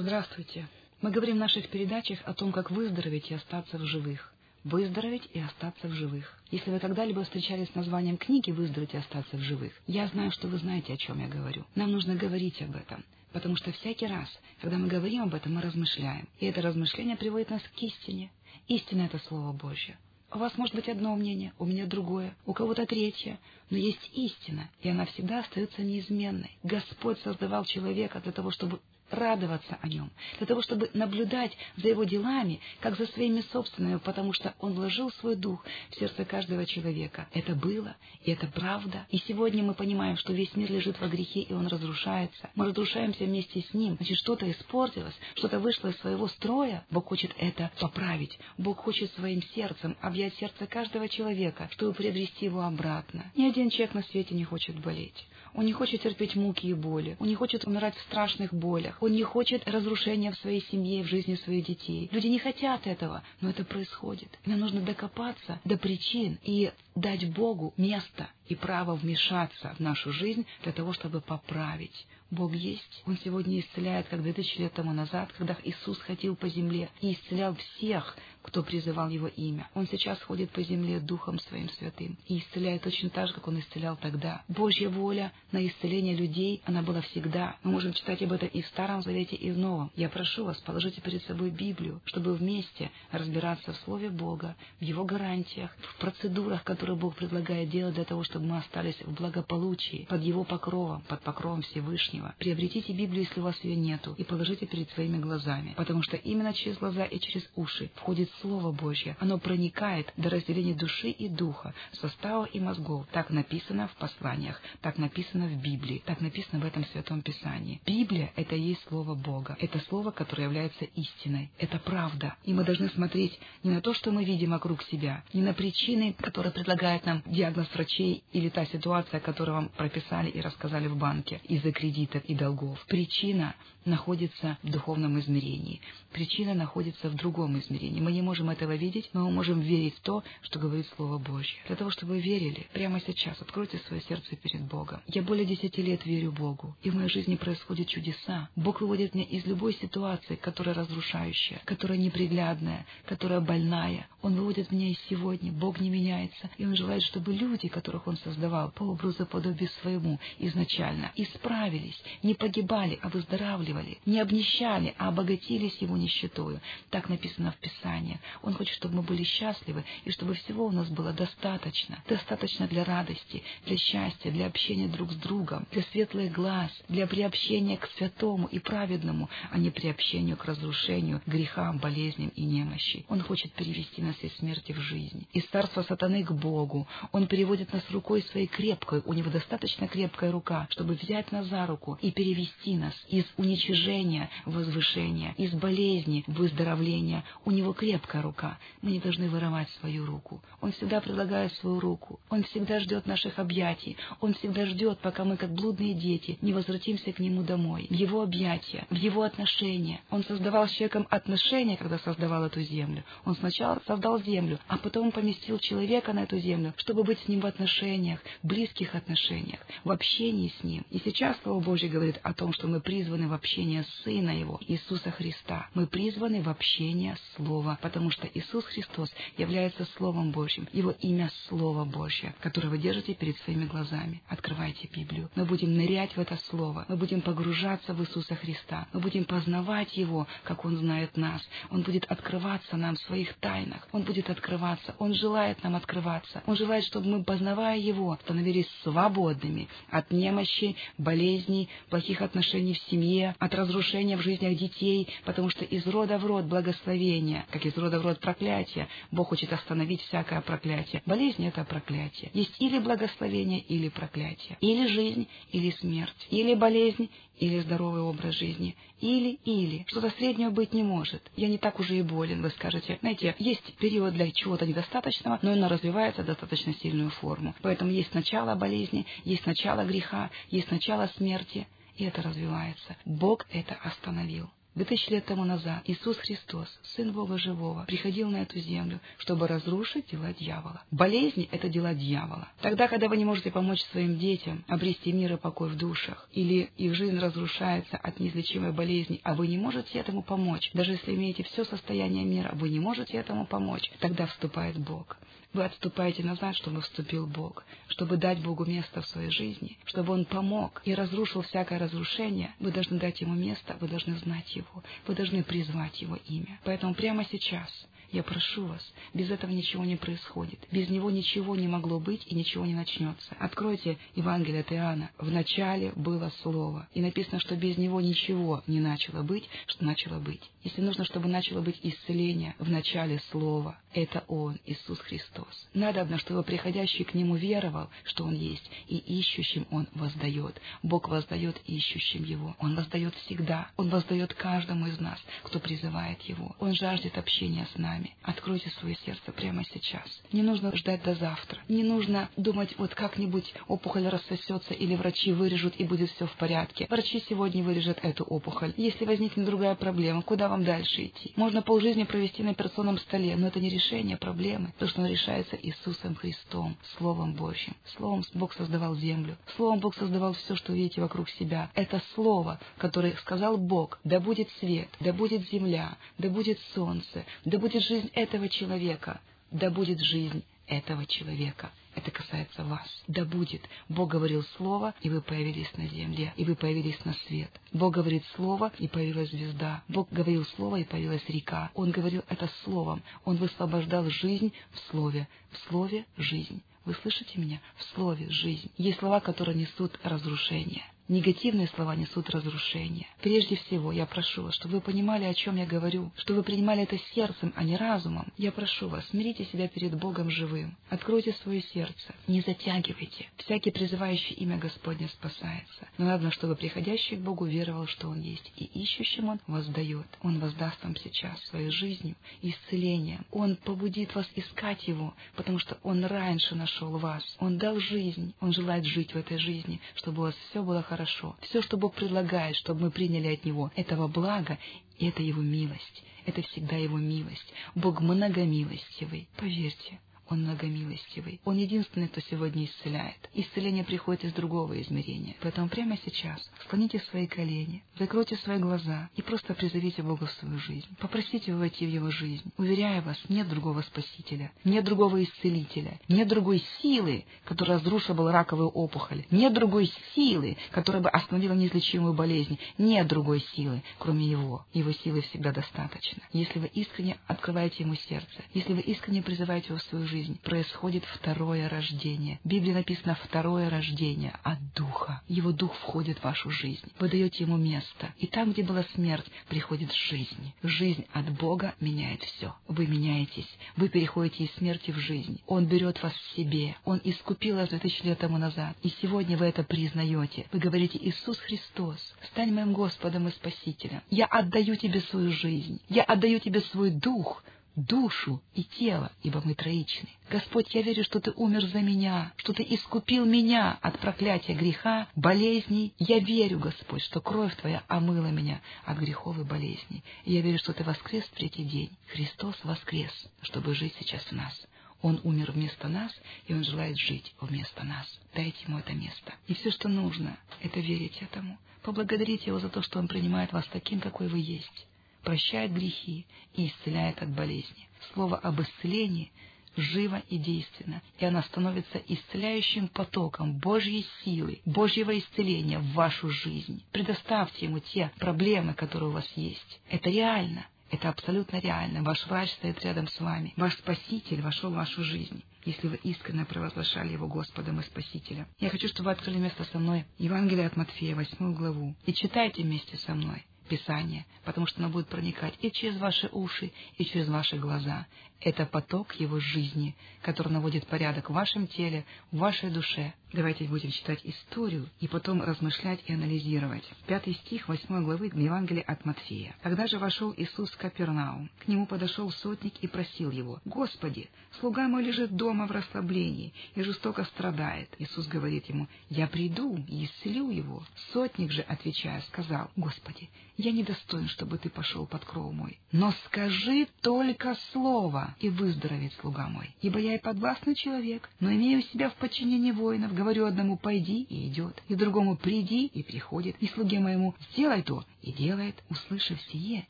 [0.00, 0.68] Здравствуйте.
[1.02, 4.32] Мы говорим в наших передачах о том, как выздороветь и остаться в живых.
[4.62, 6.38] Выздороветь и остаться в живых.
[6.52, 10.46] Если вы когда-либо встречались с названием книги «Выздороветь и остаться в живых», я знаю, что
[10.46, 11.64] вы знаете, о чем я говорю.
[11.74, 13.04] Нам нужно говорить об этом.
[13.32, 14.28] Потому что всякий раз,
[14.60, 16.28] когда мы говорим об этом, мы размышляем.
[16.38, 18.30] И это размышление приводит нас к истине.
[18.68, 19.98] Истина— это Слово Божье.
[20.30, 23.40] У вас может быть одно мнение, у меня другое, у кого-то третье,
[23.70, 26.56] но есть истина, и она всегда остается неизменной.
[26.62, 28.78] Господь создавал человека для того, чтобы
[29.10, 34.32] радоваться о нем, для того, чтобы наблюдать за его делами, как за своими собственными, потому
[34.32, 37.28] что он вложил свой дух в сердце каждого человека.
[37.32, 39.06] Это было, и это правда.
[39.10, 42.50] И сегодня мы понимаем, что весь мир лежит во грехе, и он разрушается.
[42.54, 43.96] Мы разрушаемся вместе с ним.
[43.96, 46.84] Значит, что-то испортилось, что-то вышло из своего строя.
[46.90, 48.38] Бог хочет это поправить.
[48.56, 53.30] Бог хочет своим сердцем объять сердце каждого человека, чтобы приобрести его обратно.
[53.34, 55.26] Ни один человек на свете не хочет болеть.
[55.54, 57.16] Он не хочет терпеть муки и боли.
[57.20, 58.96] Он не хочет умирать в страшных болях.
[59.00, 62.08] Он не хочет разрушения в своей семье и в жизни своих детей.
[62.12, 64.28] Люди не хотят этого, но это происходит.
[64.46, 70.46] Нам нужно докопаться до причин и дать Богу место и право вмешаться в нашу жизнь
[70.62, 72.06] для того, чтобы поправить.
[72.30, 73.02] Бог есть.
[73.06, 77.14] Он сегодня исцеляет, как две тысячи лет тому назад, когда Иисус ходил по земле и
[77.14, 78.16] исцелял всех,
[78.48, 79.68] кто призывал Его имя.
[79.74, 83.60] Он сейчас ходит по земле Духом Своим Святым и исцеляет точно так же, как Он
[83.60, 84.42] исцелял тогда.
[84.48, 87.56] Божья воля на исцеление людей, она была всегда.
[87.62, 89.90] Мы можем читать об этом и в Старом Завете, и в Новом.
[89.96, 95.04] Я прошу вас, положите перед собой Библию, чтобы вместе разбираться в Слове Бога, в Его
[95.04, 100.22] гарантиях, в процедурах, которые Бог предлагает делать для того, чтобы мы остались в благополучии, под
[100.22, 102.34] Его покровом, под покровом Всевышнего.
[102.38, 106.54] Приобретите Библию, если у вас ее нету, и положите перед своими глазами, потому что именно
[106.54, 109.16] через глаза и через уши входит Слово Божье.
[109.20, 113.06] Оно проникает до разделения души и духа, состава и мозгов.
[113.12, 117.80] Так написано в посланиях, так написано в Библии, так написано в этом Святом Писании.
[117.86, 119.56] Библия— это и есть Слово Бога.
[119.60, 121.50] Это Слово, которое является истиной.
[121.58, 122.36] Это правда.
[122.44, 126.14] И мы должны смотреть не на то, что мы видим вокруг себя, не на причины,
[126.18, 131.40] которые предлагает нам диагноз врачей или та ситуация, которую вам прописали и рассказали в банке
[131.44, 132.84] из-за кредитов и долгов.
[132.86, 133.54] Причина
[133.84, 135.80] находится в духовном измерении.
[136.12, 138.00] Причина находится в другом измерении.
[138.00, 141.56] Мы не можем этого видеть, но мы можем верить в то, что говорит Слово Божье.
[141.68, 145.00] Для того, чтобы вы верили, прямо сейчас откройте свое сердце перед Богом.
[145.06, 148.48] Я более десяти лет верю Богу, и в моей жизни происходят чудеса.
[148.56, 154.08] Бог выводит меня из любой ситуации, которая разрушающая, которая неприглядная, которая больная.
[154.20, 155.52] Он выводит меня из сегодня.
[155.52, 160.18] Бог не меняется, и Он желает, чтобы люди, которых Он создавал по образу подобию своему
[160.40, 166.60] изначально, исправились, не погибали, а выздоравливали, не обнищали, а обогатились Его нищетою.
[166.90, 168.07] Так написано в Писании.
[168.42, 172.02] Он хочет, чтобы мы были счастливы, и чтобы всего у нас было достаточно.
[172.08, 177.76] Достаточно для радости, для счастья, для общения друг с другом, для светлых глаз, для приобщения
[177.76, 183.04] к святому и праведному, а не приобщению к разрушению, грехам, болезням и немощи.
[183.08, 186.86] Он хочет перевести нас из смерти в жизнь, из царства сатаны к Богу.
[187.12, 191.66] Он переводит нас рукой своей крепкой, у него достаточно крепкая рука, чтобы взять нас за
[191.66, 197.24] руку и перевести нас из уничижения в возвышение, из болезни в выздоровление.
[197.44, 198.58] У него крепкая рука.
[198.82, 200.42] Мы не должны вырывать свою руку.
[200.60, 202.20] Он всегда предлагает свою руку.
[202.30, 203.96] Он всегда ждет наших объятий.
[204.20, 208.22] Он всегда ждет, пока мы, как блудные дети, не возвратимся к нему домой, в его
[208.22, 210.00] объятия, в его отношения.
[210.10, 213.04] Он создавал с человеком отношения, когда создавал эту землю.
[213.24, 217.40] Он сначала создал землю, а потом поместил человека на эту землю, чтобы быть с ним
[217.40, 220.84] в отношениях, близких отношениях, в общении с ним.
[220.90, 225.10] И сейчас Слово Божье говорит о том, что мы призваны в общение Сына Его, Иисуса
[225.10, 225.68] Христа.
[225.74, 230.68] Мы призваны в общение Слова, потому что Иисус Христос является Словом Божьим.
[230.74, 234.20] Его имя— Слово Божье, которое вы держите перед своими глазами.
[234.28, 235.30] Открывайте Библию.
[235.34, 236.84] Мы будем нырять в это Слово.
[236.88, 238.86] Мы будем погружаться в Иисуса Христа.
[238.92, 241.40] Мы будем познавать Его, как Он знает нас.
[241.70, 243.88] Он будет открываться нам в своих тайнах.
[243.92, 244.94] Он будет открываться.
[244.98, 246.42] Он желает нам открываться.
[246.44, 253.34] Он желает, чтобы мы, познавая Его, становились свободными от немощи, болезней, плохих отношений в семье,
[253.38, 257.98] от разрушения в жизнях детей, потому что из рода в род благословения, как из рода
[257.98, 261.02] в род проклятия, Бог хочет остановить всякое проклятие.
[261.06, 262.30] Болезнь— это проклятие.
[262.34, 264.58] Есть или благословение, или проклятие.
[264.60, 266.26] Или жизнь, или смерть.
[266.30, 268.76] Или болезнь, или здоровый образ жизни.
[269.00, 269.84] Или-или.
[269.88, 271.22] Что-то среднего быть не может.
[271.36, 272.98] Я не так уже и болен, вы скажете.
[273.00, 277.54] Знаете, есть период для чего-то недостаточного, но оно развивается в достаточно сильную форму.
[277.62, 281.66] Поэтому есть начало болезни, есть начало греха, есть начало смерти,
[281.96, 282.96] и это развивается.
[283.04, 284.50] Бог это остановил.
[284.78, 289.48] Две тысячи лет тому назад Иисус Христос, Сын Бога Живого, приходил на эту землю, чтобы
[289.48, 290.84] разрушить дела дьявола.
[290.92, 292.46] Болезни— это дела дьявола.
[292.60, 296.70] Тогда, когда вы не можете помочь своим детям обрести мир и покой в душах, или
[296.76, 301.42] их жизнь разрушается от неизлечимой болезни, а вы не можете этому помочь, даже если имеете
[301.42, 305.16] все состояние мира, вы не можете этому помочь, тогда вступает Бог.
[305.54, 310.24] Вы отступаете назад, чтобы вступил Бог, чтобы дать Богу место в своей жизни, чтобы Он
[310.24, 312.54] помог и разрушил всякое разрушение.
[312.60, 316.60] Вы должны дать Ему место, вы должны знать Его, вы должны призвать Его имя.
[316.64, 317.70] Поэтому прямо сейчас
[318.10, 318.80] я прошу вас,
[319.12, 320.58] без этого ничего не происходит.
[320.72, 323.36] Без него ничего не могло быть и ничего не начнется.
[323.38, 325.10] Откройте Евангелие от Иоанна.
[325.18, 326.88] В начале было Слово.
[326.94, 330.42] И написано, что без него ничего не начало быть, что начало быть.
[330.64, 333.78] Если нужно, чтобы начало быть исцеление, в начале Слово.
[333.94, 335.68] Это Он, Иисус Христос.
[335.72, 340.60] Надобно, чтобы приходящий к Нему веровал, что Он есть, и ищущим Он воздает.
[340.82, 342.54] Бог воздает ищущим Его.
[342.58, 343.70] Он воздает всегда.
[343.76, 346.54] Он воздает каждому из нас, кто призывает Его.
[346.58, 348.14] Он жаждет общения с нами.
[348.22, 350.22] Откройте свое сердце прямо сейчас.
[350.32, 351.58] Не нужно ждать до завтра.
[351.68, 356.86] Не нужно думать, вот как-нибудь опухоль рассосется или врачи вырежут и будет все в порядке.
[356.90, 358.74] Врачи сегодня вырежут эту опухоль.
[358.76, 361.32] Если возникнет другая проблема, куда вам дальше идти?
[361.36, 364.72] Можно полжизни провести на операционном столе, но это не решение проблемы.
[364.78, 367.74] То, что оно решается Иисусом Христом, Словом Божьим.
[367.96, 369.36] Словом Бог создавал землю.
[369.56, 371.70] Словом Бог создавал все, что видите вокруг себя.
[371.74, 377.58] Это Слово, которое сказал Бог, да будет свет, да будет земля, да будет солнце, да
[377.58, 379.20] будет жизнь этого человека,
[379.52, 381.70] да будет жизнь этого человека.
[381.94, 382.86] Это касается вас.
[383.08, 383.62] Да будет.
[383.88, 387.50] Бог говорил слово, и вы появились на земле, и вы появились на свет.
[387.72, 389.82] Бог говорит слово, и появилась звезда.
[389.88, 391.70] Бог говорил слово, и появилась река.
[391.74, 393.02] Он говорил это словом.
[393.24, 395.28] Он высвобождал жизнь в слове.
[395.50, 396.62] В слове жизнь.
[396.84, 397.60] Вы слышите меня?
[397.76, 398.70] В слове жизнь.
[398.76, 400.84] Есть слова, которые несут разрушение.
[401.08, 403.06] Негативные слова несут разрушение.
[403.22, 406.82] Прежде всего, я прошу вас, чтобы вы понимали, о чем я говорю, чтобы вы принимали
[406.82, 408.30] это сердцем, а не разумом.
[408.36, 410.76] Я прошу вас, смирите себя перед Богом живым.
[410.90, 412.14] Откройте свое сердце.
[412.26, 413.26] Не затягивайте.
[413.38, 415.88] Всякий призывающий имя Господне спасается.
[415.96, 420.06] Но надо, чтобы приходящий к Богу веровал, что Он есть, и ищущим Он воздает.
[420.20, 423.24] Он воздаст вам сейчас своей жизнью и исцелением.
[423.30, 427.24] Он побудит вас искать Его, потому что Он раньше нашел вас.
[427.40, 428.34] Он дал жизнь.
[428.40, 431.36] Он желает жить в этой жизни, чтобы у вас все было хорошо хорошо.
[431.42, 434.58] Все, что Бог предлагает, чтобы мы приняли от Него, этого блага,
[434.98, 436.02] и это Его милость.
[436.26, 437.52] Это всегда Его милость.
[437.74, 439.28] Бог многомилостивый.
[439.36, 441.40] Поверьте, он многомилостивый.
[441.44, 443.28] Он единственный, кто сегодня исцеляет.
[443.34, 445.36] Исцеление приходит из другого измерения.
[445.40, 450.58] Поэтому прямо сейчас склоните свои колени, закройте свои глаза и просто призовите Бога в свою
[450.58, 450.86] жизнь.
[450.98, 452.52] Попросите его войти в его жизнь.
[452.56, 458.68] Уверяю вас, нет другого Спасителя, нет другого Исцелителя, нет другой силы, которая разрушила бы раковую
[458.68, 464.66] опухоль, нет другой силы, которая бы остановила неизлечимую болезнь, нет другой силы, кроме Его.
[464.72, 466.22] Его силы всегда достаточно.
[466.32, 470.40] Если вы искренне открываете Ему сердце, если вы искренне призываете Его в свою жизнь, жизнь
[470.42, 472.40] происходит второе рождение.
[472.42, 475.22] В Библии написано «второе рождение» от Духа.
[475.28, 476.92] Его Дух входит в вашу жизнь.
[476.98, 478.12] Вы даете Ему место.
[478.18, 480.52] И там, где была смерть, приходит жизнь.
[480.64, 482.52] Жизнь от Бога меняет все.
[482.66, 483.48] Вы меняетесь.
[483.76, 485.40] Вы переходите из смерти в жизнь.
[485.46, 486.74] Он берет вас в себе.
[486.84, 488.76] Он искупил вас 2000 лет тому назад.
[488.82, 490.46] И сегодня вы это признаете.
[490.50, 494.00] Вы говорите «Иисус Христос, стань моим Господом и Спасителем.
[494.10, 495.80] Я отдаю Тебе свою жизнь.
[495.88, 497.44] Я отдаю Тебе свой Дух
[497.78, 500.08] душу и тело, ибо мы троичны.
[500.30, 505.08] Господь, я верю, что Ты умер за меня, что Ты искупил меня от проклятия греха,
[505.14, 505.94] болезней.
[505.98, 510.02] Я верю, Господь, что кровь Твоя омыла меня от грехов и болезней.
[510.24, 511.90] И я верю, что Ты воскрес в третий день.
[512.08, 514.66] Христос воскрес, чтобы жить сейчас в нас.
[515.00, 516.12] Он умер вместо нас,
[516.46, 518.06] и Он желает жить вместо нас.
[518.34, 519.34] Дайте Ему это место.
[519.46, 521.58] И все, что нужно, это верить этому.
[521.82, 524.87] Поблагодарите Его за то, что Он принимает вас таким, какой вы есть
[525.22, 527.88] прощает грехи и исцеляет от болезни.
[528.12, 529.30] Слово об исцелении
[529.76, 536.82] живо и действенно, и она становится исцеляющим потоком Божьей силы, Божьего исцеления в вашу жизнь.
[536.92, 539.80] Предоставьте ему те проблемы, которые у вас есть.
[539.88, 540.66] Это реально.
[540.90, 542.02] Это абсолютно реально.
[542.02, 543.52] Ваш врач стоит рядом с вами.
[543.56, 548.46] Ваш Спаситель вошел в вашу жизнь если вы искренне провозглашали Его Господом и Спасителем.
[548.58, 552.62] Я хочу, чтобы вы открыли место со мной Евангелие от Матфея, восьмую главу, и читайте
[552.62, 553.44] вместе со мной.
[553.68, 558.06] Писание, потому что оно будет проникать и через ваши уши, и через ваши глаза.
[558.40, 563.12] Это поток его жизни, который наводит порядок в вашем теле, в вашей душе.
[563.30, 566.82] Давайте будем читать историю и потом размышлять и анализировать.
[567.06, 569.54] Пятый стих восьмой главы Евангелия от Матфея.
[569.62, 571.50] Тогда же вошел Иисус в Капернаум.
[571.58, 574.30] К нему подошел сотник и просил его, «Господи,
[574.60, 577.94] слуга мой лежит дома в расслаблении и жестоко страдает».
[577.98, 580.82] Иисус говорит ему, «Я приду и исцелю его».
[581.12, 585.78] Сотник же, отвечая, сказал, «Господи, я недостоин, чтобы ты пошел под кров мой.
[585.92, 589.74] Но скажи только слово, и выздоровеет слуга мой.
[589.82, 593.12] Ибо я и подвластный человек, но имею себя в подчинении воинов.
[593.18, 598.04] Говорю одному «пойди» и идет, и другому «приди» и приходит, и слуге моему «сделай то»
[598.22, 598.80] и делает.
[598.90, 599.88] Услышав сие,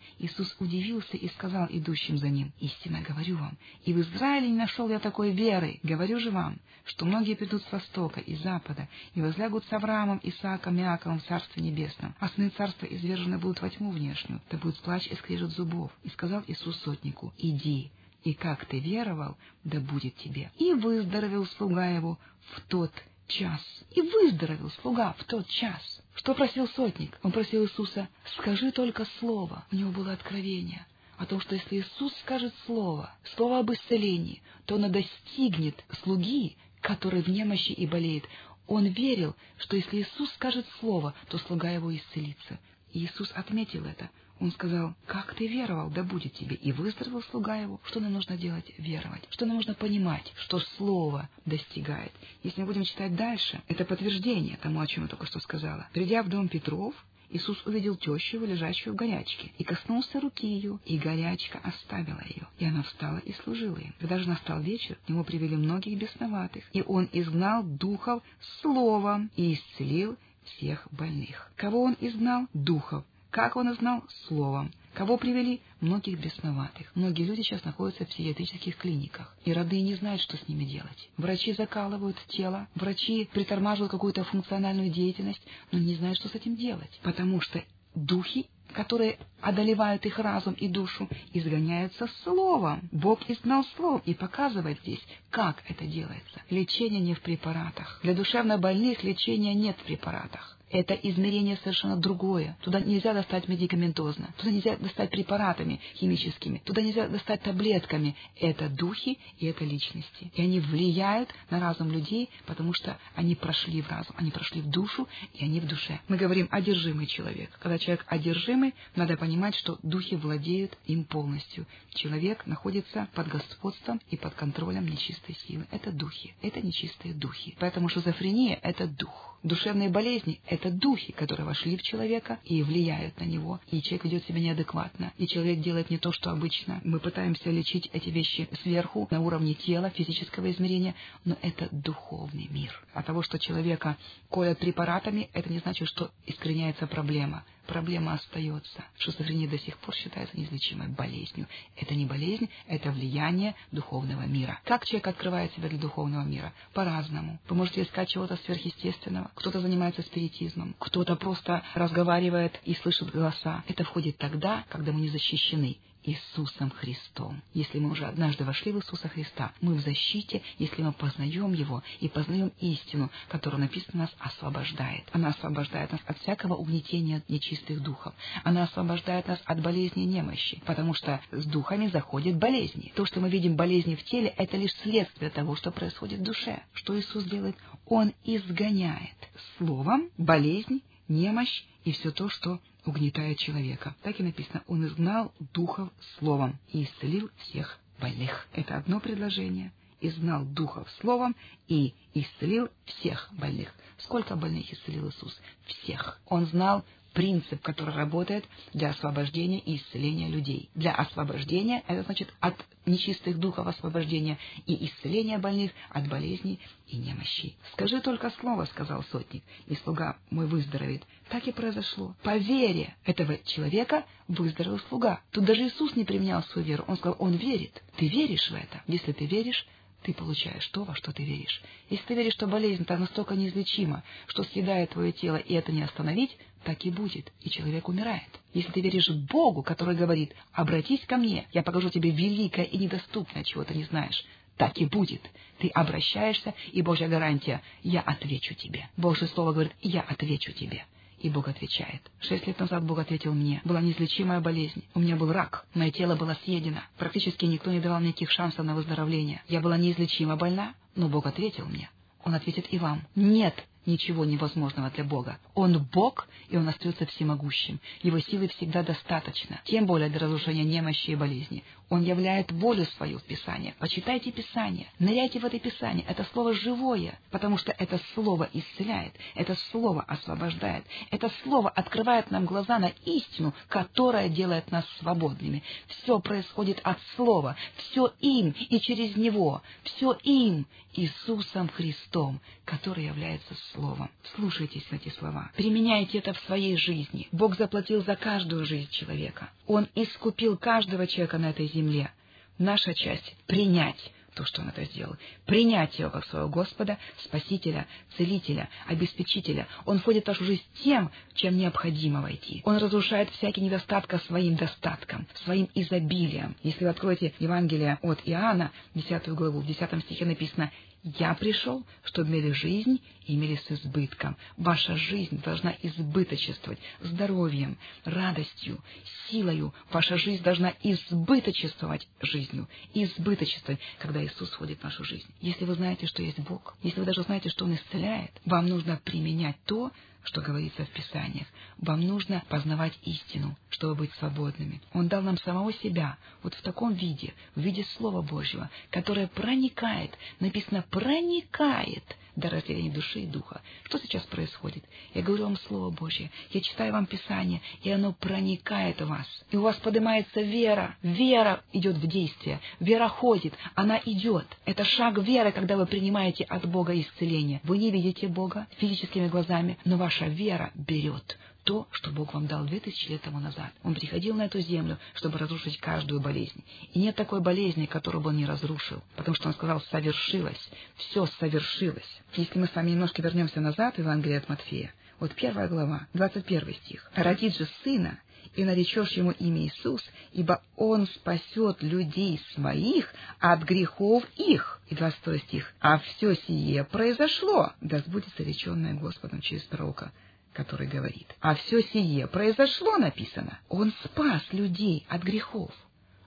[0.19, 4.89] Иисус удивился и сказал идущим за ним «Истинно говорю вам, и в Израиле не нашел
[4.89, 5.79] я такой веры.
[5.83, 10.79] Говорю же вам, что многие придут с востока и запада, и возлягут с Авраамом, Исааком
[10.79, 14.81] и Иаковом в Царстве Небесном, а сны Царства извержены будут во тьму внешнюю, да будет
[14.81, 15.93] плач и скрежет зубов.
[16.03, 17.91] И сказал Иисус сотнику, иди,
[18.25, 20.51] и как ты веровал, да будет тебе.
[20.59, 22.19] И выздоровел слуга его
[22.53, 22.91] в тот
[23.29, 23.61] час.
[23.91, 26.03] И выздоровел слуга в тот час.
[26.15, 27.19] Что просил сотник?
[27.23, 29.65] Он просил Иисуса, скажи только слово.
[29.71, 34.77] У него было откровение о том, что если Иисус скажет слово, слово об исцелении, то
[34.77, 38.25] оно достигнет слуги, который в немощи и болеет.
[38.67, 42.59] Он верил, что если Иисус скажет слово, то слуга его исцелится.
[42.93, 44.11] И Иисус отметил это.
[44.41, 46.57] Он сказал, как ты веровал, да будет тебе.
[46.57, 47.81] И выздоровел слуга его.
[47.85, 48.73] Что нам нужно делать?
[48.79, 49.27] Веровать.
[49.31, 50.33] Что нам нужно понимать?
[50.37, 52.13] Что слово достигает.
[52.43, 55.89] Если мы будем читать дальше, это подтверждение тому, о чем я только что сказала.
[55.93, 56.95] Придя в дом Петров,
[57.31, 62.47] Иисус увидел тещу, лежащую в горячке, и коснулся руки ее, и горячка оставила ее.
[62.59, 63.95] И она встала и служила им.
[63.99, 68.23] Когда же настал вечер, к нему привели многих бесноватых, и он изгнал духов
[68.63, 71.51] словом и исцелил всех больных.
[71.57, 72.47] Кого он изгнал?
[72.55, 73.05] Духов.
[73.31, 74.05] Как он изгнал?
[74.27, 74.73] Словом.
[74.95, 75.61] Кого привели?
[75.81, 76.91] Многих бесноватых.
[76.95, 81.11] Многие люди сейчас находятся в психиатрических клиниках, и роды не знают, что с ними делать.
[81.17, 87.01] Врачи закалывают тело, врачи притормаживают какую-то функциональную деятельность, но не знают, что с этим делать,
[87.03, 87.63] потому что
[87.95, 92.89] духи которые одолевают их разум и душу, изгоняются словом.
[92.93, 96.43] Бог изгнал словом и показывает здесь, как это делается.
[96.51, 97.99] Лечение не в препаратах.
[98.03, 102.57] Для душевнобольных лечения нет в препаратах это измерение совершенно другое.
[102.63, 108.17] Туда нельзя достать медикаментозно, туда нельзя достать препаратами химическими, туда нельзя достать таблетками.
[108.37, 110.31] Это духи и это личности.
[110.35, 114.71] И они влияют на разум людей, потому что они прошли в разум, они прошли в
[114.71, 116.01] душу, и они в душе.
[116.09, 117.51] Мы говорим «одержимый человек».
[117.61, 121.67] Когда человек одержимый, надо понимать, что духи владеют им полностью.
[121.95, 125.67] Человек находится под господством и под контролем нечистой силы.
[125.71, 127.57] Это духи, это нечистые духи.
[127.59, 129.28] Поэтому шизофрения— это дух.
[129.45, 134.25] Душевные болезни— это духи, которые вошли в человека и влияют на него, и человек ведет
[134.25, 136.81] себя неадекватно, и человек делает не то, что обычно.
[136.83, 142.85] Мы пытаемся лечить эти вещи сверху, на уровне тела, физического измерения, но это духовный мир.
[142.95, 143.97] От того, что человека
[144.29, 148.83] колят препаратами, это не значит, что искореняется проблема проблема остается.
[148.99, 151.47] Шизофрения до сих пор считается неизлечимой болезнью.
[151.77, 154.59] Это не болезнь, это влияние духовного мира.
[154.65, 156.53] Как человек открывает себя для духовного мира?
[156.73, 157.39] По-разному.
[157.49, 159.31] Вы можете искать чего-то сверхъестественного.
[159.35, 163.63] Кто-то занимается спиритизмом, кто-то просто разговаривает и слышит голоса.
[163.69, 165.77] Это входит тогда, когда мы не защищены.
[166.05, 167.43] Иисусом Христом.
[167.55, 171.83] Если мы уже однажды вошли в Иисуса Христа, мы в защите, если мы познаем Его
[172.01, 175.05] и познаем истину, которая написана нас освобождает.
[175.13, 178.15] Она освобождает нас от всякого угнетения нечистых духов.
[178.45, 182.93] Она освобождает нас от болезни и немощи, потому что с духами заходят болезни.
[182.95, 186.63] То, что мы видим болезни в теле, это лишь следствие того, что происходит в душе.
[186.73, 187.57] Что Иисус делает?
[187.87, 189.17] Он изгоняет
[189.57, 193.95] словом болезнь, немощь и все то, что угнетает человека.
[194.03, 198.47] Так и написано, он изгнал духов словом и исцелил всех больных.
[198.53, 199.73] Это одно предложение.
[200.01, 201.35] Изгнал духов словом
[201.67, 203.75] и исцелил всех больных.
[203.99, 205.39] Сколько больных исцелил Иисус?
[205.67, 206.21] Всех.
[206.27, 206.85] Он знал
[207.19, 210.71] принцип, который работает для освобождения и исцеления людей.
[210.77, 212.55] Для освобождения, это значит от
[212.87, 217.57] нечистых духов освобождения и исцеления больных от болезней и немощей.
[217.73, 221.03] «Скажи только слово»,— сказал сотник,— «и слуга мой выздоровеет».
[221.29, 222.15] Так и произошло.
[222.23, 225.21] По вере этого человека выздоровел слуга.
[225.33, 226.85] Тут даже Иисус не применял свою веру.
[226.87, 227.83] Он сказал, он верит.
[227.97, 228.81] Ты веришь в это?
[228.87, 229.67] Если ты веришь,
[230.03, 231.61] ты получаешь то, во что ты веришь.
[231.91, 236.37] Если ты веришь, что болезнь-то настолько неизлечима, что съедает твое тело, и это не остановить,
[236.65, 238.29] так и будет, и человек умирает.
[238.53, 243.45] Если ты веришь Богу, который говорит, обратись ко мне, я покажу тебе великое и недоступное,
[243.45, 244.25] чего ты не знаешь,
[244.57, 245.23] так и будет.
[245.59, 248.89] Ты обращаешься, и Божья гарантия, я отвечу тебе.
[248.97, 250.85] Божье Слово говорит, я отвечу тебе.
[251.21, 252.01] И Бог отвечает.
[252.21, 253.61] Шесть лет назад Бог ответил мне.
[253.65, 254.85] Была неизлечимая болезнь.
[254.95, 255.67] У меня был рак.
[255.75, 256.81] Мое тело было съедено.
[256.97, 259.43] Практически никто не давал никаких шансов на выздоровление.
[259.49, 261.91] Я была неизлечимо больна, но Бог ответил мне.
[262.23, 263.03] Он ответит и вам.
[263.17, 263.55] Нет
[263.89, 265.39] ничего невозможного для Бога.
[265.55, 267.81] Он Бог, и Он остается всемогущим.
[268.03, 271.65] Его силы всегда достаточно, тем более для разрушения немощи и болезни.
[271.89, 273.75] Он являет волю свою в Писании.
[273.79, 276.05] Почитайте Писание, ныряйте в это Писание.
[276.07, 282.45] Это слово живое, потому что это слово исцеляет, это слово освобождает, это слово открывает нам
[282.45, 285.63] глаза на истину, которая делает нас свободными.
[285.87, 290.67] Все происходит от слова, все им и через него, все им,
[290.99, 294.11] Иисусом Христом, который является Словом.
[294.35, 295.51] Слушайтесь эти слова.
[295.57, 297.29] Применяйте это в своей жизни.
[297.31, 299.51] Бог заплатил за каждую жизнь человека.
[299.67, 302.11] Он искупил каждого человека на этой земле.
[302.59, 305.17] Наша часть— принять то, что он это сделал.
[305.47, 309.67] Принять его как своего Господа, Спасителя, Целителя, Обеспечителя.
[309.85, 312.63] Он входит в нашу жизнь тем, чем необходимо войти.
[312.65, 316.55] Он разрушает всякий недостаток своим достатком, своим изобилием.
[316.63, 320.71] Если вы откроете Евангелие от Иоанна, 10 главу, в 10 стихе написано
[321.19, 324.37] я пришел, чтобы имели жизнь и имели с избытком.
[324.57, 328.83] Ваша жизнь должна избыточествовать здоровьем, радостью,
[329.29, 329.75] силою.
[329.91, 335.29] Ваша жизнь должна избыточествовать жизнью, избыточествовать, когда Иисус входит в нашу жизнь.
[335.41, 339.01] Если вы знаете, что есть Бог, если вы даже знаете, что Он исцеляет, вам нужно
[339.05, 339.91] применять то,
[340.29, 341.47] что говорится в Писаниях.
[341.79, 344.83] Вам нужно познавать истину, чтобы быть свободными.
[344.93, 350.17] Он дал нам самого себя, вот в таком виде, в виде Слова Божьего, которое проникает,
[350.39, 352.05] написано «проникает»
[352.39, 353.61] до разделения души и духа.
[353.85, 354.85] Что сейчас происходит?
[355.15, 359.27] Я говорю вам Слово Божье, я читаю вам Писание, и оно проникает в вас.
[359.51, 360.97] И у вас поднимается вера.
[361.03, 362.61] Вера идет в действие.
[362.81, 364.47] Вера ходит, она идет.
[364.65, 367.61] Это шаг веры, когда вы принимаете от Бога исцеление.
[367.65, 371.37] Вы не видите Бога физическими глазами, но ваша вера берет
[371.69, 373.71] то, что Бог вам дал две тысячи лет тому назад.
[373.83, 376.65] Он приходил на эту землю, чтобы разрушить каждую болезнь.
[376.95, 381.27] И нет такой болезни, которую бы он не разрушил, потому что он сказал «совершилось», «все
[381.27, 382.09] совершилось».
[382.33, 386.47] Если мы с вами немножко вернемся назад в Евангелие от Матфея, вот первая глава, двадцать
[386.47, 387.11] первый стих.
[387.15, 388.19] «Родит же сына,
[388.57, 394.81] и наречешь ему имя Иисус, ибо он спасет людей своих от грехов их.
[394.89, 395.75] И 22 стих.
[395.81, 400.13] А все сие произошло, да сбудется реченное Господом через пророка
[400.59, 403.61] который говорит, а все сие произошло, написано.
[403.69, 405.71] Он спас людей от грехов.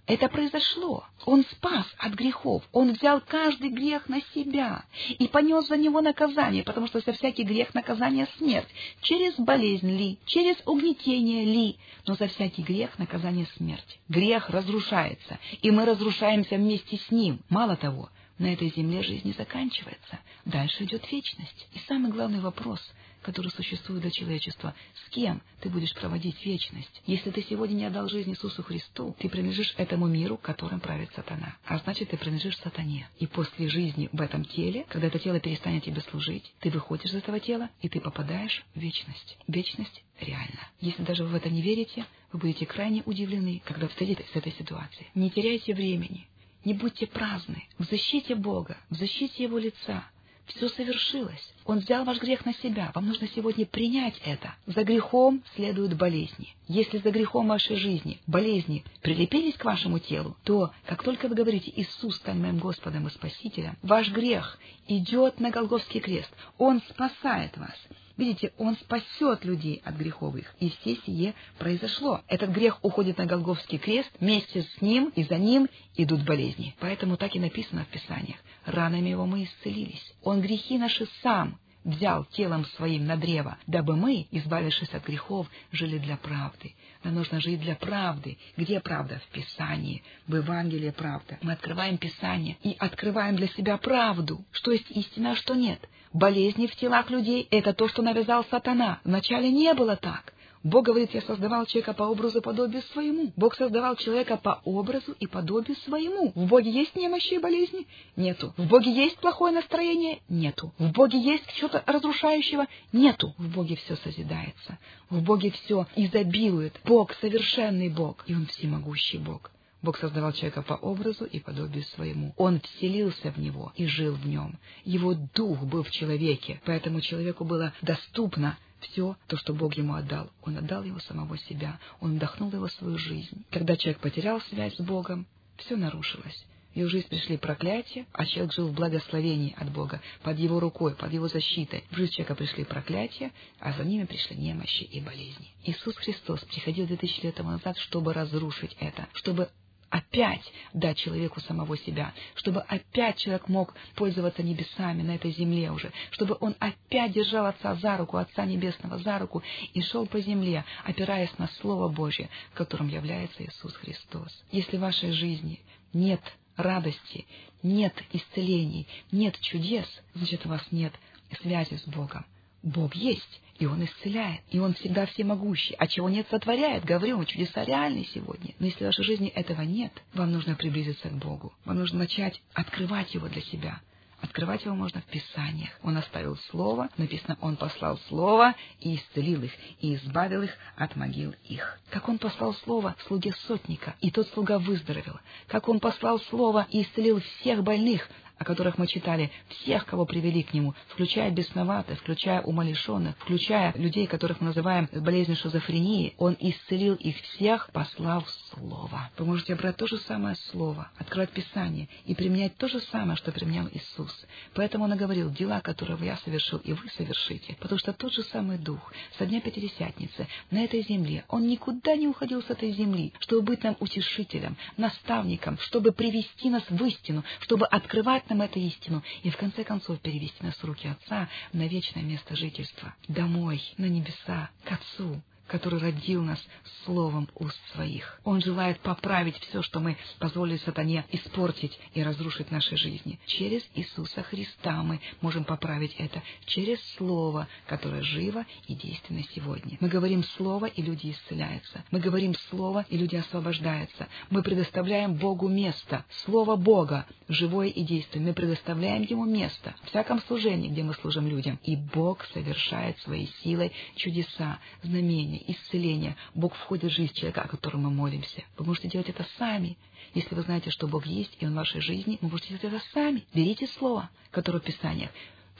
[0.07, 1.03] Это произошло.
[1.25, 2.63] Он спас от грехов.
[2.71, 4.85] Он взял каждый грех на себя
[5.19, 8.69] и понес за него наказание, потому что за всякий грех наказание смерть.
[9.01, 13.99] Через болезнь ли, через угнетение ли, но за всякий грех наказание смерть.
[14.07, 17.41] Грех разрушается, и мы разрушаемся вместе с ним.
[17.49, 20.19] Мало того, на этой земле жизнь не заканчивается.
[20.45, 21.67] Дальше идет вечность.
[21.73, 22.79] И самый главный вопрос—
[23.21, 24.73] который существует для человечества.
[25.05, 27.01] С кем ты будешь проводить вечность?
[27.05, 31.55] Если ты сегодня не отдал жизнь Иисусу Христу, ты принадлежишь этому миру, которым правит сатана.
[31.65, 33.07] А значит, ты принадлежишь сатане.
[33.19, 37.15] И после жизни в этом теле, когда это тело перестанет тебе служить, ты выходишь из
[37.15, 39.37] этого тела, и ты попадаешь в вечность.
[39.47, 40.67] Вечность реальна.
[40.79, 44.51] Если даже вы в это не верите, вы будете крайне удивлены, когда встретитесь с этой
[44.53, 45.09] ситуацией.
[45.15, 46.27] Не теряйте времени.
[46.63, 47.67] Не будьте праздны.
[47.79, 50.05] В защите Бога, в защите Его лица,
[50.45, 51.53] все совершилось.
[51.65, 52.91] Он взял ваш грех на себя.
[52.93, 54.55] Вам нужно сегодня принять это.
[54.65, 56.55] За грехом следуют болезни.
[56.67, 61.71] Если за грехом вашей жизни болезни прилепились к вашему телу, то, как только вы говорите
[61.75, 66.31] «Иисус, стань моим Господом и Спасителем», ваш грех идет на Голгофский крест.
[66.57, 67.75] Он спасает вас.
[68.21, 70.53] Видите, Он спасет людей от грехов их.
[70.59, 72.21] И все сие произошло.
[72.27, 76.75] Этот грех уходит на Голговский крест, вместе с ним и за ним идут болезни.
[76.79, 78.37] Поэтому так и написано в Писаниях.
[78.63, 80.13] Ранами его мы исцелились.
[80.21, 85.97] Он грехи наши сам взял телом своим на древо, дабы мы, избавившись от грехов, жили
[85.97, 86.75] для правды.
[87.03, 88.37] Нам нужно жить для правды.
[88.57, 89.19] Где правда?
[89.25, 91.39] В Писании, в Евангелии правда.
[91.41, 95.79] Мы открываем Писание и открываем для себя правду, что есть истина, а что нет.
[96.13, 98.99] Болезни в телах людей— это то, что навязал сатана.
[99.03, 100.33] Вначале не было так.
[100.63, 103.31] Бог говорит, я создавал человека по образу и подобию своему.
[103.35, 106.31] Бог создавал человека по образу и подобию своему.
[106.35, 107.87] В Боге есть немощи и болезни?
[108.15, 108.53] Нету.
[108.57, 110.19] В Боге есть плохое настроение?
[110.29, 110.71] Нету.
[110.77, 112.67] В Боге есть что-то разрушающего?
[112.91, 113.33] Нету.
[113.39, 114.77] В Боге все созидается.
[115.09, 116.79] В Боге все изобилует.
[116.85, 119.51] Бог совершенный Бог, и Он всемогущий Бог.
[119.81, 122.35] Бог создавал человека по образу и подобию своему.
[122.37, 124.59] Он вселился в него и жил в нем.
[124.85, 130.29] Его дух был в человеке, поэтому человеку было доступно все то, что Бог ему отдал.
[130.43, 133.45] Он отдал его самого себя, он вдохнул его свою жизнь.
[133.49, 135.25] Когда человек потерял связь с Богом,
[135.57, 136.45] все нарушилось.
[136.73, 140.95] В его жизнь пришли проклятия, а человек жил в благословении от Бога, под его рукой,
[140.95, 141.83] под его защитой.
[141.91, 145.49] В жизнь человека пришли проклятия, а за ними пришли немощи и болезни.
[145.65, 149.49] Иисус Христос приходил 2000 лет назад, чтобы разрушить это, чтобы
[149.91, 150.41] опять
[150.73, 156.37] дать человеку самого себя, чтобы опять человек мог пользоваться небесами на этой земле уже, чтобы
[156.39, 161.37] он опять держал Отца за руку, Отца Небесного за руку и шел по земле, опираясь
[161.37, 164.43] на Слово Божье, которым является Иисус Христос.
[164.51, 165.59] Если в вашей жизни
[165.93, 166.21] нет
[166.55, 167.27] радости,
[167.61, 170.93] нет исцелений, нет чудес, значит, у вас нет
[171.41, 172.25] связи с Богом.
[172.63, 175.75] Бог есть, и Он исцеляет, и Он всегда всемогущий.
[175.77, 176.83] А чего нет, сотворяет.
[176.83, 178.55] Говорю, чудеса реальны сегодня.
[178.57, 181.53] Но если в вашей жизни этого нет, вам нужно приблизиться к Богу.
[181.65, 183.79] Вам нужно начать открывать Его для себя.
[184.19, 185.71] Открывать его можно в Писаниях.
[185.81, 191.33] Он оставил Слово, написано, Он послал Слово и исцелил их, и избавил их от могил
[191.45, 191.79] их.
[191.89, 195.19] Как Он послал Слово слуге сотника, и тот слуга выздоровел.
[195.47, 198.07] Как Он послал Слово и исцелил всех больных,
[198.41, 204.07] о которых мы читали, всех, кого привели к нему, включая бесноватых, включая умалишенных, включая людей,
[204.07, 209.11] которых мы называем болезнью шизофрении, он исцелил их всех, послав Слово.
[209.19, 213.31] Вы можете брать то же самое Слово, открывать Писание и применять то же самое, что
[213.31, 214.25] применял Иисус.
[214.55, 218.23] Поэтому он и говорил, дела, которые я совершил, и вы совершите, потому что тот же
[218.23, 223.13] самый Дух со дня Пятидесятницы на этой земле, он никуда не уходил с этой земли,
[223.19, 229.03] чтобы быть нам утешителем, наставником, чтобы привести нас в истину, чтобы открывать нам эту истину
[229.23, 233.85] и в конце концов перевести нас в руки Отца на вечное место жительства, домой, на
[233.85, 236.39] небеса, к Отцу, который родил нас
[236.85, 238.21] словом уст своих.
[238.23, 243.19] Он желает поправить все, что мы позволили сатане испортить и разрушить в нашей жизни.
[243.25, 249.77] Через Иисуса Христа мы можем поправить это, через Слово, которое живо и действенно сегодня.
[249.81, 251.83] Мы говорим Слово, и люди исцеляются.
[251.91, 254.07] Мы говорим Слово, и люди освобождаются.
[254.29, 256.05] Мы предоставляем Богу место.
[256.23, 258.25] Слово Бога, живое и действует.
[258.25, 261.59] Мы предоставляем Ему место в всяком служении, где мы служим людям.
[261.63, 266.15] И Бог совершает своей силой чудеса, знамения, исцеления.
[266.33, 268.43] Бог входит в жизнь человека, о котором мы молимся.
[268.57, 269.77] Вы можете делать это сами.
[270.13, 272.83] Если вы знаете, что Бог есть, и Он в вашей жизни, вы можете делать это
[272.93, 273.25] сами.
[273.33, 275.11] Берите слово, которое в Писаниях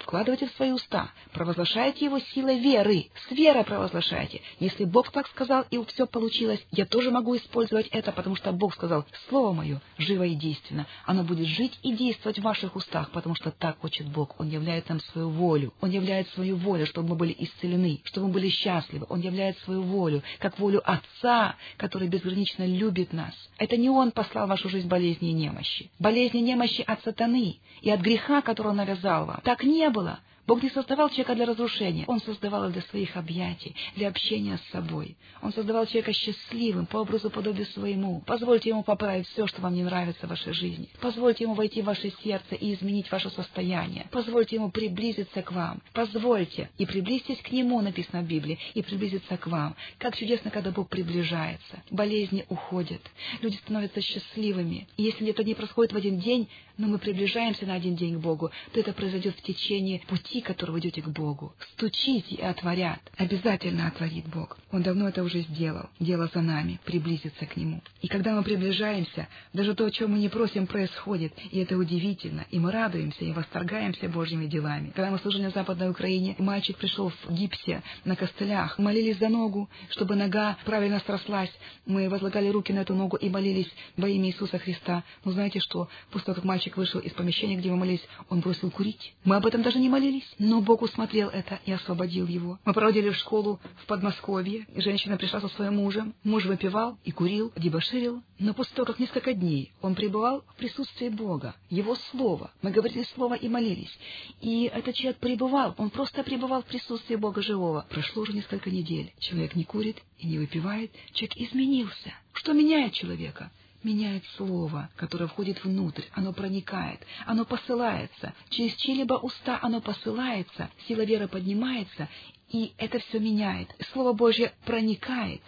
[0.02, 4.42] вкладывайте в свои уста, провозглашайте его силой веры, с верой провозглашайте.
[4.60, 8.74] Если Бог так сказал, и все получилось, я тоже могу использовать это, потому что Бог
[8.74, 13.36] сказал, Слово мое живо и действенно, оно будет жить и действовать в ваших устах, потому
[13.36, 14.36] что так хочет Бог.
[14.40, 15.74] Он являет нам свою волю.
[15.82, 19.06] Он являет свою волю, чтобы мы были исцелены, чтобы мы были счастливы.
[19.10, 23.34] Он являет свою волю, как волю Отца, который безгранично любит нас.
[23.58, 25.90] Это не Он послал в вашу жизнь болезни и немощи.
[26.00, 29.42] Болезни и немощи от сатаны и от греха, который Он навязал вам.
[29.44, 30.20] Так не было.
[30.52, 34.72] Бог не создавал человека для разрушения, Он создавал его для своих объятий, для общения с
[34.72, 35.16] собой.
[35.42, 38.22] Он создавал человека счастливым, по образу подобию своему.
[38.26, 40.90] Позвольте ему поправить все, что вам не нравится в вашей жизни.
[41.00, 44.08] Позвольте ему войти в ваше сердце и изменить ваше состояние.
[44.12, 45.82] Позвольте ему приблизиться к вам.
[45.94, 49.78] Позвольте и приблизьтесь к нему, написано в Библии, и приблизиться к вам.
[50.00, 51.82] Как чудесно, когда Бог приближается.
[51.90, 53.02] Болезни уходят.
[53.40, 54.90] Люди становятся счастливыми.
[54.98, 58.20] И если это не происходит в один день, но мы приближаемся на один день к
[58.20, 61.54] Богу, то это произойдет в течение пути, который вы идете к Богу.
[61.74, 63.00] Стучите и отворят.
[63.18, 64.58] Обязательно отворит Бог.
[64.72, 65.90] Он давно это уже сделал.
[66.00, 67.82] Дело за нами, приблизиться к Нему.
[68.02, 71.34] И когда мы приближаемся, даже то, о чем мы не просим, происходит.
[71.52, 72.46] И это удивительно.
[72.52, 74.92] И мы радуемся, и восторгаемся Божьими делами.
[74.96, 78.78] Когда мы служили на Западной Украине, мальчик пришел в гипсе на костылях.
[78.80, 81.52] Молились за ногу, чтобы нога правильно срослась.
[81.86, 85.04] Мы возлагали руки на эту ногу и молились во имя Иисуса Христа.
[85.24, 85.90] Но знаете что?
[86.12, 89.14] После того, как мальчик вышел из помещения, где мы молились, он бросил курить.
[89.24, 90.21] Мы об этом даже не молились.
[90.40, 92.60] Но Бог усмотрел это и освободил его.
[92.66, 94.66] Мы проводили в школу в Подмосковье.
[94.76, 96.14] Женщина пришла со своим мужем.
[96.24, 98.22] Муж выпивал и курил, дебоширил.
[98.40, 103.04] Но после того, как несколько дней он пребывал в присутствии Бога, Его Слово, мы говорили
[103.16, 103.96] Слово и молились.
[104.42, 107.86] И этот человек пребывал, он просто пребывал в присутствии Бога живого.
[107.90, 109.14] Прошло уже несколько недель.
[109.20, 110.92] Человек не курит и не выпивает.
[111.14, 112.14] Человек изменился.
[112.34, 113.52] Что меняет человека?
[113.84, 121.02] Меняет слово, которое входит внутрь, оно проникает, оно посылается, через чьи-либо уста оно посылается, сила
[121.02, 122.08] веры поднимается,
[122.50, 123.70] и это все меняет.
[123.91, 125.41] Слово Божье проникает,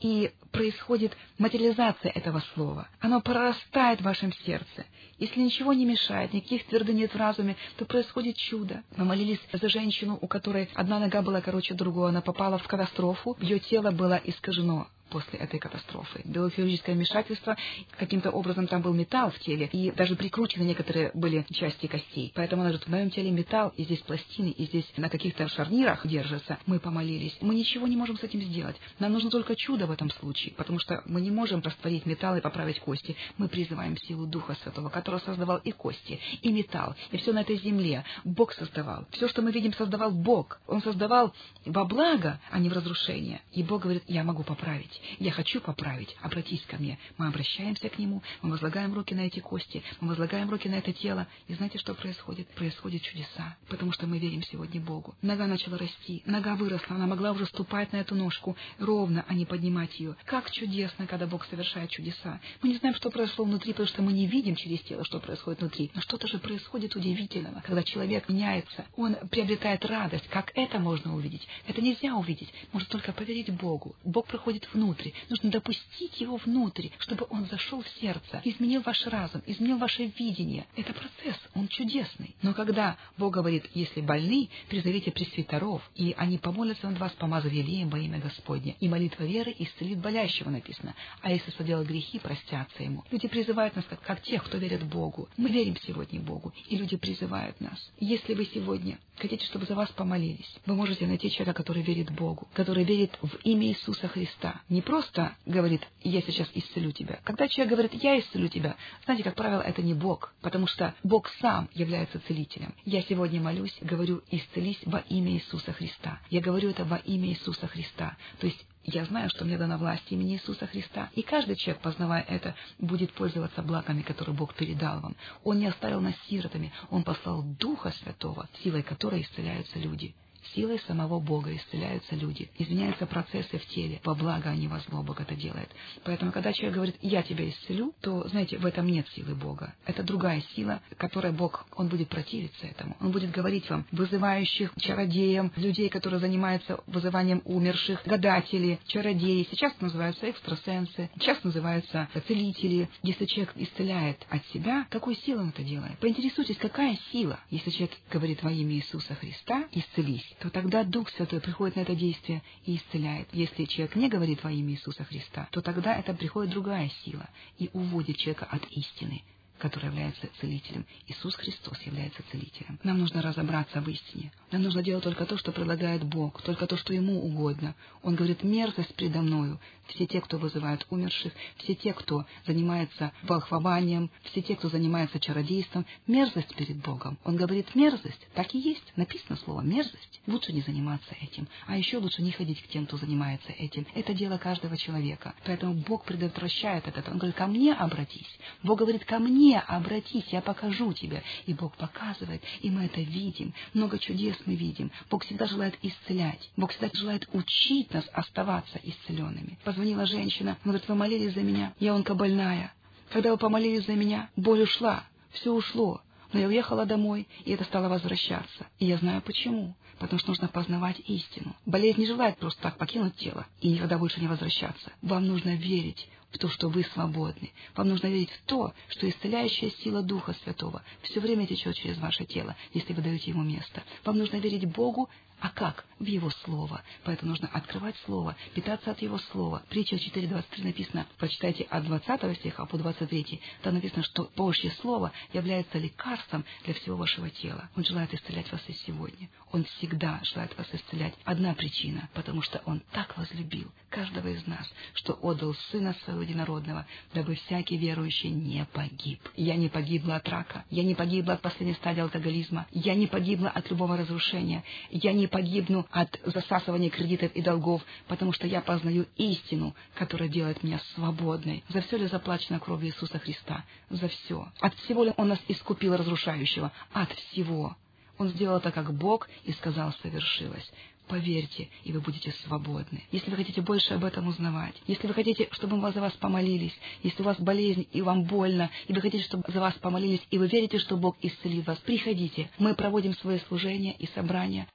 [0.00, 2.88] и происходит материализация этого слова.
[3.00, 4.86] Оно прорастает в вашем сердце.
[5.18, 8.82] Если ничего не мешает, никаких твердых нет в разуме, то происходит чудо.
[8.96, 13.36] Мы молились за женщину, у которой одна нога была короче другой, она попала в катастрофу,
[13.40, 16.22] ее тело было искажено после этой катастрофы.
[16.24, 17.56] Было хирургическое вмешательство,
[17.98, 22.32] каким-то образом там был металл в теле, и даже прикручены некоторые были части костей.
[22.34, 26.06] Поэтому она говорит, в моем теле металл, и здесь пластины, и здесь на каких-то шарнирах
[26.06, 26.58] держатся.
[26.66, 27.36] Мы помолились.
[27.40, 28.76] Мы ничего не можем с этим сделать.
[28.98, 32.40] Нам нужно только чудо в этом случае, потому что мы не можем растворить металл и
[32.40, 33.16] поправить кости.
[33.36, 37.56] Мы призываем силу Духа Святого, который создавал и кости, и металл, и все на этой
[37.58, 38.04] земле.
[38.24, 39.06] Бог создавал.
[39.10, 40.60] Все, что мы видим, создавал Бог.
[40.66, 43.40] Он создавал во благо, а не в разрушение.
[43.52, 44.97] И Бог говорит, я могу поправить.
[44.98, 45.18] Поправить.
[45.18, 46.16] Я хочу поправить.
[46.22, 46.98] Обратись ко мне.
[47.16, 50.92] Мы обращаемся к Нему, мы возлагаем руки на эти кости, мы возлагаем руки на это
[50.92, 51.26] тело.
[51.48, 52.48] И знаете, что происходит?
[52.48, 55.14] Происходят чудеса, потому что мы верим сегодня Богу.
[55.22, 59.46] Нога начала расти, нога выросла, она могла уже ступать на эту ножку ровно, а не
[59.46, 60.16] поднимать ее.
[60.24, 62.40] Как чудесно, когда Бог совершает чудеса.
[62.62, 65.60] Мы не знаем, что произошло внутри, потому что мы не видим через тело, что происходит
[65.60, 65.90] внутри.
[65.94, 70.28] Но что-то же происходит удивительного, когда человек меняется, он приобретает радость.
[70.28, 71.46] Как это можно увидеть?
[71.66, 72.52] Это нельзя увидеть.
[72.72, 73.96] Можно только поверить Богу.
[74.04, 74.87] Бог проходит внутрь.
[75.28, 80.66] Нужно допустить его внутрь, чтобы он зашел в сердце, изменил ваш разум, изменил ваше видение.
[80.76, 82.34] Это процесс, он чудесный.
[82.42, 87.88] Но когда Бог говорит, если больны, призовите пресвитеров, и они помолятся над вас, помазав елеем
[87.88, 88.76] во имя Господне.
[88.80, 90.94] И молитва веры исцелит болящего, написано.
[91.22, 93.04] А если соделал грехи, простятся ему.
[93.10, 95.28] Люди призывают нас, как, как тех, кто верит Богу.
[95.36, 97.78] Мы верим сегодня Богу, и люди призывают нас.
[98.00, 102.48] Если вы сегодня хотите, чтобы за вас помолились, вы можете найти человека, который верит Богу,
[102.52, 104.60] который верит в имя Иисуса Христа.
[104.68, 107.20] Не просто говорит, я сейчас исцелю тебя.
[107.24, 111.28] Когда человек говорит, я исцелю тебя, знаете, как правило, это не Бог, потому что Бог
[111.40, 112.74] сам является целителем.
[112.84, 116.20] Я сегодня молюсь, говорю, исцелись во имя Иисуса Христа.
[116.30, 118.16] Я говорю это во имя Иисуса Христа.
[118.40, 121.10] То есть я знаю, что мне дана власть имени Иисуса Христа.
[121.14, 125.14] И каждый человек, познавая это, будет пользоваться благами, которые Бог передал вам.
[125.44, 130.14] Он не оставил нас сиротами, Он послал Духа Святого, силой которой исцеляются люди.
[130.54, 135.02] Силой самого Бога исцеляются люди, изменяются процессы в теле, во благо, а не во зло
[135.02, 135.70] Бог это делает.
[136.04, 139.74] Поэтому, когда человек говорит «я тебя исцелю», то, знаете, в этом нет силы Бога.
[139.84, 142.96] Это другая сила, которой Бог, Он будет противиться этому.
[143.00, 150.30] Он будет говорить вам, вызывающих чародеям, людей, которые занимаются вызыванием умерших, гадатели, чародеи, сейчас называются
[150.30, 152.88] экстрасенсы, сейчас называются целители.
[153.02, 155.98] Если человек исцеляет от себя, какой силой он это делает?
[155.98, 161.40] Поинтересуйтесь, какая сила, если человек говорит во имя Иисуса Христа «исцелись», то тогда Дух Святой
[161.40, 163.28] приходит на это действие и исцеляет.
[163.32, 167.70] Если человек не говорит во имя Иисуса Христа, то тогда это приходит другая сила и
[167.72, 169.22] уводит человека от истины,
[169.58, 170.86] который является целителем.
[171.06, 172.78] Иисус Христос является целителем.
[172.82, 174.32] Нам нужно разобраться в истине.
[174.50, 177.74] Нам нужно делать только то, что предлагает Бог, только то, что Ему угодно.
[178.02, 179.60] Он говорит, мерзость предо мною.
[179.88, 185.86] Все те, кто вызывают умерших, все те, кто занимается волхвованием, все те, кто занимается чародейством,
[186.06, 187.18] мерзость перед Богом.
[187.24, 190.20] Он говорит, мерзость, так и есть, написано слово мерзость.
[190.26, 193.86] Лучше не заниматься этим, а еще лучше не ходить к тем, кто занимается этим.
[193.94, 195.34] Это дело каждого человека.
[195.44, 197.10] Поэтому Бог предотвращает это.
[197.10, 198.38] Он говорит, ко мне обратись.
[198.62, 201.22] Бог говорит, ко мне обратись, я покажу тебе.
[201.46, 203.54] И Бог показывает, и мы это видим.
[203.74, 204.90] Много чудес мы видим.
[205.10, 206.50] Бог всегда желает исцелять.
[206.56, 209.58] Бог всегда желает учить нас оставаться исцеленными.
[209.64, 212.72] Позвонила женщина, говорит, вы молились за меня, я онкобольная.
[213.10, 216.02] Когда вы помолились за меня, боль ушла, все ушло.
[216.32, 218.66] Но я уехала домой, и это стало возвращаться.
[218.78, 219.74] И я знаю почему.
[219.98, 221.56] Потому что нужно познавать истину.
[221.66, 224.92] Болезнь не желает просто так покинуть тело и никогда больше не возвращаться.
[225.02, 227.52] Вам нужно верить в то, что вы свободны.
[227.74, 232.24] Вам нужно верить в то, что исцеляющая сила Духа Святого все время течет через ваше
[232.24, 233.82] тело, если вы даете ему место.
[234.04, 235.08] Вам нужно верить Богу,
[235.40, 235.84] а как?
[235.98, 236.82] В Его Слово.
[237.04, 239.62] Поэтому нужно открывать Слово, питаться от Его Слова.
[239.68, 243.40] Притча 4.23 написано, прочитайте от 20 стиха по 23.
[243.62, 247.68] Там написано, что Божье Слово является лекарством для всего вашего тела.
[247.76, 249.28] Он желает исцелять вас и сегодня.
[249.52, 251.14] Он всегда желает вас исцелять.
[251.24, 256.86] Одна причина, потому что Он так возлюбил каждого из нас, что отдал Сына Своего Единородного,
[257.14, 259.20] дабы всякий верующий не погиб.
[259.36, 263.48] Я не погибла от рака, я не погибла от последней стадии алкоголизма, я не погибла
[263.48, 269.06] от любого разрушения, я не погибну от засасывания кредитов и долгов, потому что я познаю
[269.16, 271.64] истину, которая делает меня свободной.
[271.68, 273.64] За все ли заплачено кровью Иисуса Христа?
[273.90, 274.48] За все.
[274.60, 276.72] От всего ли Он нас искупил разрушающего?
[276.92, 277.76] От всего.
[278.18, 280.70] Он сделал это как Бог и сказал «совершилось».
[281.08, 283.02] Поверьте, и вы будете свободны.
[283.10, 286.78] Если вы хотите больше об этом узнавать, если вы хотите, чтобы мы за вас помолились,
[287.02, 290.36] если у вас болезнь и вам больно, и вы хотите, чтобы за вас помолились, и
[290.36, 292.50] вы верите, что Бог исцелит вас, приходите.
[292.58, 294.68] Мы проводим свои служения и собрания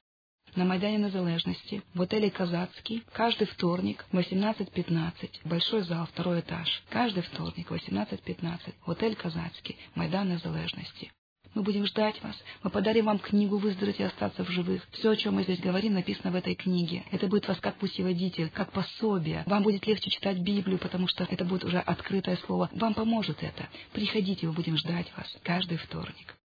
[0.56, 5.12] на Майдане Незалежности в отеле «Казацкий» каждый вторник в 18.15,
[5.46, 6.84] большой зал, второй этаж.
[6.89, 11.12] Каждый вторник в 18.15, отель «Казацкий», Майдан Незалежности.
[11.54, 12.36] Мы будем ждать вас.
[12.63, 14.88] Мы подарим вам книгу «Выздороветь и остаться в живых».
[14.92, 17.04] Все, о чем мы здесь говорим, написано в этой книге.
[17.12, 19.44] Это будет вас как путеводитель, как пособие.
[19.46, 22.70] Вам будет легче читать Библию, потому что это будет уже открытое слово.
[22.74, 23.68] Вам поможет это.
[23.92, 26.36] Приходите, мы будем ждать вас каждый вторник.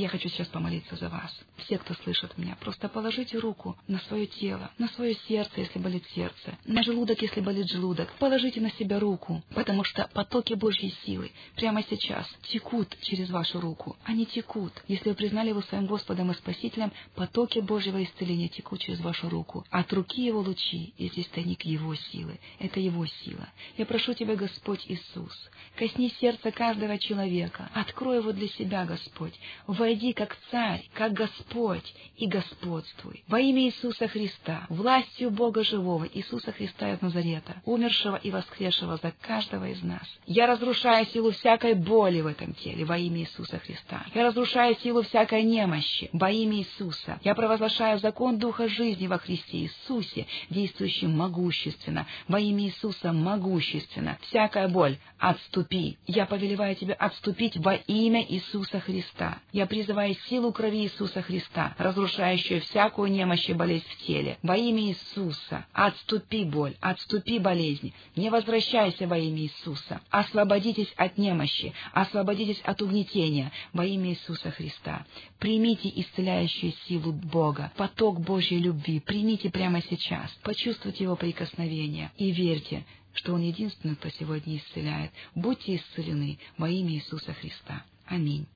[0.00, 1.34] Я хочу сейчас помолиться за вас.
[1.56, 6.04] Все, кто слышит меня, просто положите руку на свое тело, на свое сердце, если болит
[6.14, 8.12] сердце, на желудок, если болит желудок.
[8.18, 13.96] Положите на себя руку, потому что потоки Божьей силы прямо сейчас текут через вашу руку.
[14.04, 14.72] Они текут.
[14.86, 19.64] Если вы признали его своим Господом и Спасителем, потоки Божьего исцеления текут через вашу руку.
[19.70, 22.38] От руки его лучи, и здесь тайник его силы.
[22.58, 23.48] Это его сила.
[23.78, 25.32] Я прошу тебя, Господь Иисус,
[25.78, 27.70] косни сердца каждого человека.
[27.72, 29.32] Открой его для себя, Господь.
[29.86, 33.22] Войди как царь, как Господь и господствуй.
[33.28, 39.12] Во имя Иисуса Христа, властью Бога живого, Иисуса Христа из Назарета, умершего и воскресшего за
[39.20, 40.02] каждого из нас.
[40.26, 44.04] Я разрушаю силу всякой боли в этом теле во имя Иисуса Христа.
[44.12, 47.20] Я разрушаю силу всякой немощи во имя Иисуса.
[47.22, 54.18] Я провозглашаю закон Духа жизни во Христе Иисусе, действующим могущественно, во имя Иисуса могущественно.
[54.22, 55.96] Всякая боль, отступи.
[56.08, 59.38] Я повелеваю тебе отступить во имя Иисуса Христа.
[59.52, 64.38] Я призываю силу крови Иисуса Христа, разрушающую всякую немощь и болезнь в теле.
[64.42, 67.92] Во имя Иисуса отступи боль, отступи болезни.
[68.16, 70.00] Не возвращайся во имя Иисуса.
[70.08, 75.04] Освободитесь от немощи, освободитесь от угнетения во имя Иисуса Христа.
[75.38, 79.00] Примите исцеляющую силу Бога, поток Божьей любви.
[79.00, 80.30] Примите прямо сейчас.
[80.42, 85.10] Почувствуйте его прикосновение и верьте, что Он единственный, кто сегодня исцеляет.
[85.34, 87.84] Будьте исцелены во имя Иисуса Христа.
[88.06, 88.46] Аминь.